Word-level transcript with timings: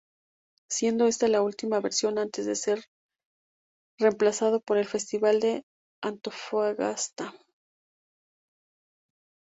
Siendo 0.67 1.05
esta 1.05 1.27
la 1.27 1.43
última 1.43 1.79
versión 1.79 2.17
antes 2.17 2.47
de 2.47 2.55
ser 2.55 2.85
reemplazado 3.99 4.59
por 4.59 4.79
el 4.79 4.87
Festival 4.87 5.39
de 5.39 5.63
Antofagasta. 6.03 7.35